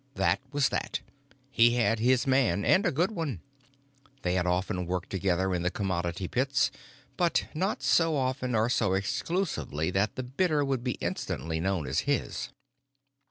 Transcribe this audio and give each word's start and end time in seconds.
That 0.15 0.39
was 0.51 0.69
that; 0.69 0.99
he 1.51 1.75
had 1.75 1.99
his 1.99 2.25
man, 2.25 2.65
and 2.65 2.87
a 2.87 2.91
good 2.91 3.11
one. 3.11 3.39
They 4.23 4.33
had 4.33 4.47
often 4.47 4.87
worked 4.87 5.11
together 5.11 5.53
in 5.53 5.61
the 5.61 5.69
commodity 5.69 6.27
pits, 6.27 6.71
but 7.17 7.45
not 7.53 7.83
so 7.83 8.15
often 8.15 8.55
or 8.55 8.67
so 8.67 8.95
exclusively 8.95 9.91
that 9.91 10.15
the 10.15 10.23
bidder 10.23 10.65
would 10.65 10.83
be 10.83 10.93
instantly 11.01 11.59
known 11.59 11.85
as 11.85 11.99
his. 12.09 12.49